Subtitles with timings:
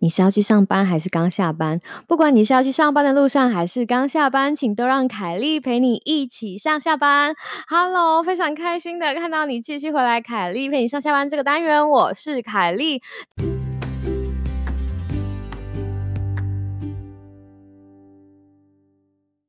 [0.00, 1.80] 你是要去上班还是刚下班？
[2.06, 7.34] 不管你是要去上班的路上还是刚下班，请都让凯莉陪你一起上下班。
[7.66, 13.02] Hello，非常开心的看到你继续回来，凯莉陪你上下班这个单元，我是凯莉。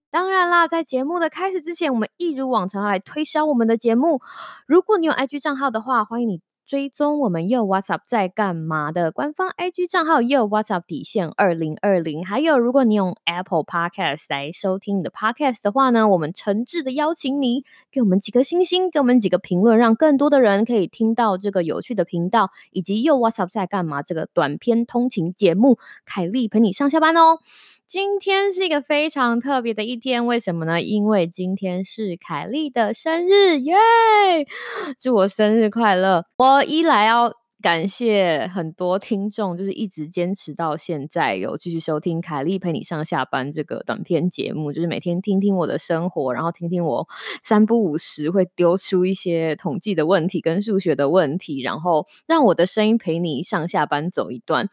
[0.09, 4.19] 当然啦，在节目的开始之前，我们一如往常来推销我们的节目。
[4.65, 6.41] 如果你有 IG 账号的话，欢迎你。
[6.69, 27.39] 追踪我们又 WhatsApp 在干嘛的官方 IG 账号又 WhatsApp 底线二零二零，还有如果你用 Apple Podcast 来收听你的 Podcast 的话呢，我们诚挚的邀请你给我们几颗星星，给我们几个评论，让更多的人可以听到这个有趣的频道，以及又 WhatsApp 在干嘛这个短篇通勤节目，凯莉陪你上下班哦。
[27.87, 30.79] 今天是一个非常特别的一天，为什么呢？
[30.79, 33.75] 因为今天是凯莉的生日，耶！
[34.99, 36.23] 祝我生日快乐！
[36.37, 47.07] 我一来要感谢很多听众，就是一直坚持到现在，有继续收听凯莉陪你上下班这个短片节目，就是每天听听我的生活，然后听听我
[47.43, 54.69] 三不五时会丢出一些统计的问题跟数学的问题，然后让我的声音陪你上下班走一段。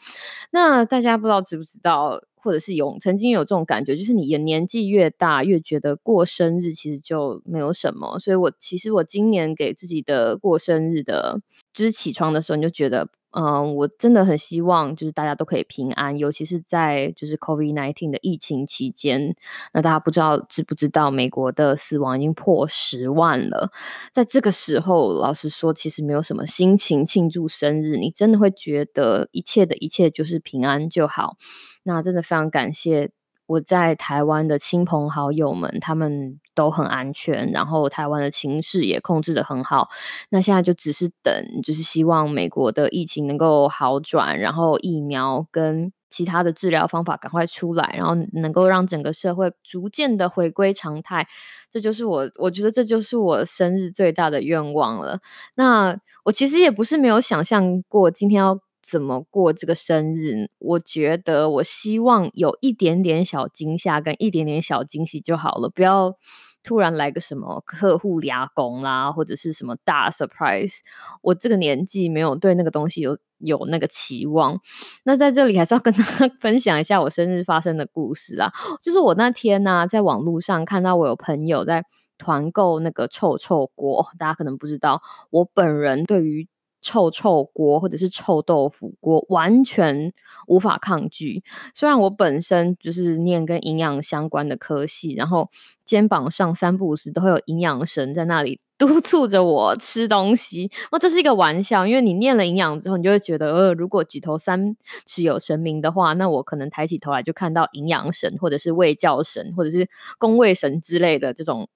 [0.53, 2.21] 那大家不知道知不知道？
[2.39, 8.21] 或者是有曾经有这种感觉，就是你的年纪越大，越觉得过生日其实就没有什么。
[8.21, 11.41] 所以我其实我今年给自己的过生日的，
[11.77, 13.07] 就是起床的时候你就觉得。
[13.39, 19.37] 嗯，我真的很希望就是大家都可以平安，尤其是在就是 COVID nineteen 的疫情期间。
[19.75, 23.71] 那大家不知道知不知道，美国的死亡已经破十万了。
[24.11, 31.37] 在这个时候，老实说，其实没有什么心情庆祝生日，你真的会觉得一切的一切就是平安就好。
[31.83, 33.11] 那真的非常感谢。
[33.47, 39.91] 我在台湾的亲朋好友们，他们都很安全，然后台湾的情势也控制的很好。
[40.31, 41.33] 那现在就只是等，
[41.63, 51.29] 就是希望美国的疫情能够好转，然后疫苗跟其他的治疗方法赶快出来，然后能够让整个社会逐渐的回归常态。
[51.71, 55.21] 这就是我，我觉得这就是我生日最大的愿望了。
[55.55, 58.59] 那我其实也不是没有想象过今天要。
[58.89, 60.49] 怎么过这个生日？
[60.59, 66.15] 我觉得我希望有一点点小惊吓跟一点点小惊喜就好了，不要
[66.63, 70.77] 突然来个什么客户俩工啦，或者是什么大 surprise。
[71.23, 74.61] 我这个年纪没有对那个东西有有那个期望。
[75.05, 81.85] 那在这里还是要跟大家 分享一下我生日发生的故事啊，就是我那天呢在网络上看到我有朋友在
[82.19, 86.49] 团购那个臭臭锅，大家可能不知道，我本人对于。
[86.87, 90.13] 臭臭锅或者是臭豆腐锅，完全
[90.47, 91.43] 无法抗拒。
[91.75, 95.51] 虽然我本身就是念跟营养相关的科系，然后
[95.85, 100.71] 肩膀上三不五时都会有营养神在那里督促着我吃东西。
[100.93, 109.89] 哦，这是一个玩笑，因为你念了营养之后，你就会觉得，呃，如果举头三尺有神明的话，那我可能抬起头来就看到营养神，或者是卫教神，或者是
[110.19, 111.69] 宫卫神之类的这种。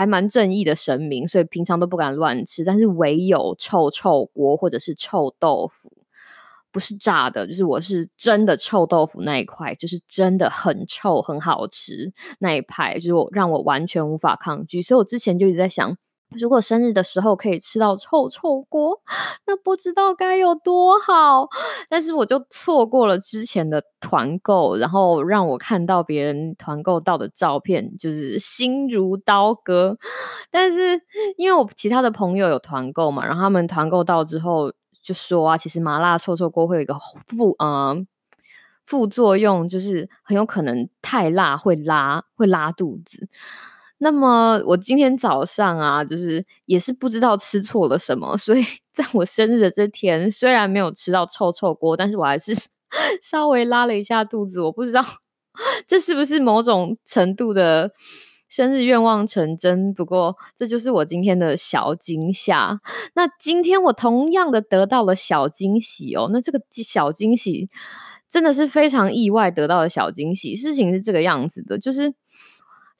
[0.00, 2.64] 还蛮正义的神明，所以平常都不敢乱吃。
[2.64, 5.92] 但是唯有臭臭锅或者是臭豆腐，
[6.72, 14.80] 不是炸的，就是我是真的臭豆腐那一块，就是真的很臭很好吃那一派，就是我让我完全无法抗拒。
[14.80, 15.98] 所以我之前就一直在想。
[16.38, 19.00] 如果生日的时候可以吃到臭臭锅，
[19.46, 21.48] 那不知道该有多好。
[21.88, 29.98] 但是我就错过了之前的团购，然后让我看到别人团购到的照片，就是心如刀割。
[30.50, 31.00] 但是
[31.36, 36.94] 因为我其他的朋友有团购嘛，然后他们团购到之后就说啊，其实麻辣臭臭锅会有一个
[37.26, 37.96] 副呃
[38.86, 43.28] 副作用，就是很有可能太辣会拉会拉肚子。
[44.02, 52.54] 那么我今天早上啊，就是也是不知道吃错了什么，所以 在我生日的这天，虽然没有吃到臭臭锅，但是我还是
[53.22, 54.62] 稍微拉了一下肚子。
[54.62, 55.04] 我不知道
[55.86, 57.92] 这是不是某种程度的
[58.48, 62.80] 生日愿望成真，不过这就是我今天的小惊吓。
[63.14, 67.68] 那今天我同样的得到了小惊喜哦，那这个小惊喜
[68.30, 70.56] 真的是非常意外得到的小惊喜。
[70.56, 72.14] 事情是这个样子的，就是。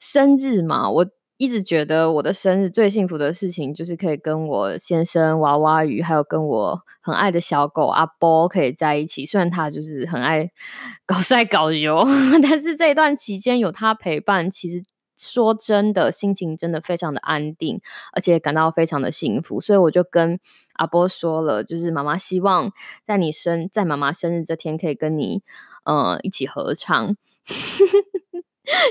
[0.01, 1.07] 生日嘛，我
[1.37, 9.27] 一直觉得我的生日最幸福的事情就是可以跟我先生娃娃鱼，还有跟我很爱的小狗阿波可以在一起。
[9.27, 10.49] 虽然他就是很爱
[11.05, 12.03] 搞晒搞油，
[12.41, 14.83] 但是这一段期间有他陪伴，其实
[15.19, 17.79] 说真的，心情真的非常的安定，
[18.13, 19.61] 而且感到非常的幸福。
[19.61, 20.39] 所以我就跟
[20.73, 22.71] 阿波说了，就是妈妈希望
[23.05, 25.43] 在你生在妈妈生日这天可以跟你
[25.85, 27.15] 呃一起合唱。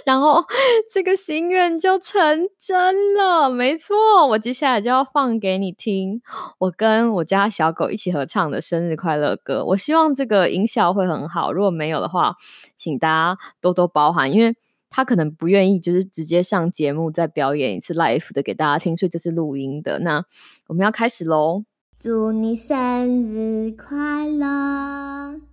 [0.04, 0.44] 然后
[0.92, 4.26] 这个心愿就成真了，没错。
[4.26, 6.20] 我接下来就要放给你听，
[6.58, 9.64] 我跟我家小狗一起合唱的生日快乐歌。
[9.64, 12.34] 我希望这个音效会很好，如果没有的话，
[12.76, 14.56] 请大家多多包涵，因为
[14.90, 20.00] 他可能不愿意就是直接上节目再表演一次 live 的给大家听，所以这是录音的。
[20.00, 20.24] 那
[20.66, 21.64] 我们要开始喽！
[22.00, 25.49] 祝你生日快乐！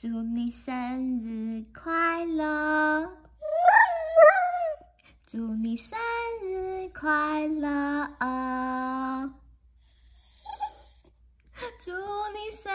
[0.00, 3.10] 祝你生日快乐！
[5.26, 5.98] 祝你生
[6.40, 8.08] 日快乐！
[11.80, 11.90] 祝
[12.32, 12.72] 你生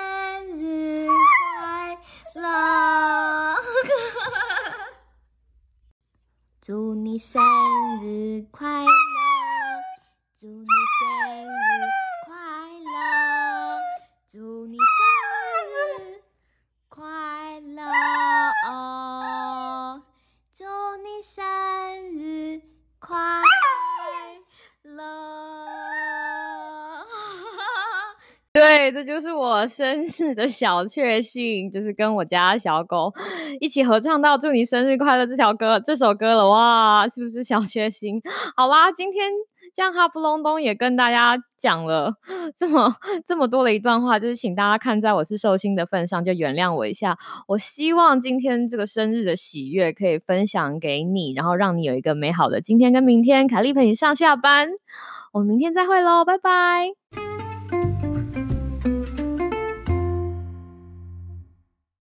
[0.57, 1.07] 日
[1.55, 1.97] 快
[2.35, 3.55] 乐！
[6.61, 7.41] 祝你生
[8.01, 8.89] 日快乐！
[10.37, 10.65] 祝你
[10.99, 11.47] 生日
[12.27, 12.35] 快
[12.91, 13.79] 乐！
[14.29, 14.83] 祝你生
[16.09, 16.21] 日！
[16.89, 17.81] 快乐
[18.69, 20.03] 哦！
[20.53, 20.63] 祝
[20.97, 21.41] 你生
[22.19, 22.61] 日
[22.99, 23.41] 快
[24.83, 25.01] 乐！
[28.75, 33.13] 对，这就是我生日的小确幸，就是跟我家小狗
[33.59, 36.49] 一起合唱到“祝你生日快乐”这条歌、这首歌了。
[36.49, 38.19] 哇，是不是小确幸？
[38.55, 39.31] 好啦，今天。
[39.75, 42.13] 这样哈不隆咚也跟大家讲了
[42.55, 42.93] 这么
[43.25, 47.17] 这么多的一段话，就是请大家看在我是寿星的份上，就原谅我一下。
[47.47, 53.47] 我希望今天这个生日的喜悦可以分享给你，然后让你有一个美好的今天跟明天。
[53.47, 54.69] 凯丽陪你上下班，
[55.31, 57.32] 我们明天再会喽，拜拜。